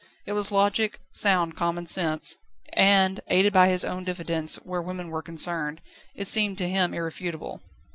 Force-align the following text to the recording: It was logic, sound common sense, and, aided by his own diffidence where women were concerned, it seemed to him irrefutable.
It 0.25 0.31
was 0.33 0.51
logic, 0.51 0.99
sound 1.11 1.55
common 1.55 1.85
sense, 1.85 2.35
and, 2.73 3.19
aided 3.27 3.53
by 3.53 3.69
his 3.69 3.85
own 3.85 4.03
diffidence 4.03 4.55
where 4.55 4.81
women 4.81 5.09
were 5.11 5.21
concerned, 5.21 5.79
it 6.15 6.27
seemed 6.27 6.57
to 6.57 6.67
him 6.67 6.91
irrefutable. 6.91 7.61